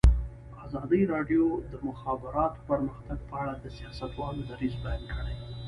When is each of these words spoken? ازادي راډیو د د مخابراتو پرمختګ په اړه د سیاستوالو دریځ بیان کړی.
ازادي 0.65 1.01
راډیو 1.13 1.43
د 1.57 1.59
د 1.71 1.73
مخابراتو 1.87 2.65
پرمختګ 2.69 3.19
په 3.29 3.35
اړه 3.41 3.53
د 3.63 3.65
سیاستوالو 3.77 4.41
دریځ 4.51 4.73
بیان 4.83 5.03
کړی. 5.13 5.35